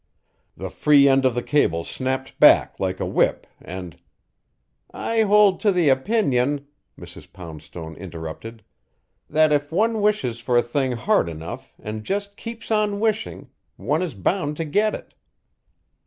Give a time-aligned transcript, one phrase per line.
[0.57, 3.99] The free end of the cable snapped back like a whip, and"
[5.11, 6.65] "I hold to the opinion,"
[6.99, 7.31] Mrs.
[7.31, 8.63] Poundstone interrupted,
[9.29, 14.01] "that if one wishes for a thing hard enough and just keeps on wishing, one
[14.01, 15.13] is bound to get it."